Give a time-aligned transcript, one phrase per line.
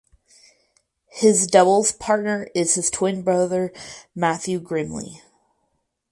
[1.11, 3.71] His doubles partner is his twin brother
[4.15, 5.21] Matthew Grimley.